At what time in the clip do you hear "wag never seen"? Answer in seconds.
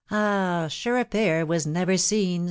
1.45-2.39